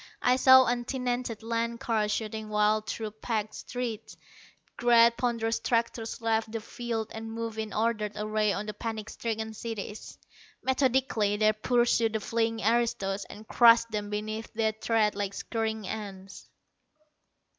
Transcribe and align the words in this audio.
I 0.23 0.35
saw 0.37 0.65
untenanted 0.65 1.43
land 1.43 1.79
cars 1.79 2.11
shooting 2.11 2.49
wild 2.49 2.87
through 2.87 3.11
packed 3.11 3.53
streets. 3.53 4.17
Great 4.75 5.15
ponderous 5.15 5.59
tractors 5.59 6.19
left 6.21 6.51
the 6.51 6.59
fields 6.59 7.11
and 7.13 7.31
moved 7.31 7.59
in 7.59 7.71
ordered 7.71 8.13
array 8.15 8.51
on 8.51 8.65
the 8.65 8.73
panic 8.73 9.11
stricken 9.11 9.53
cities. 9.53 10.17
Methodically 10.63 11.37
they 11.37 11.53
pursued 11.53 12.13
the 12.13 12.19
fleeing 12.19 12.61
aristos, 12.63 13.25
and 13.25 13.47
crushed 13.47 13.91
them 13.91 14.09
beneath 14.09 14.51
their 14.55 14.71
tread 14.71 15.13
like 15.13 15.35
scurrying 15.35 15.85
ants. 15.87 16.49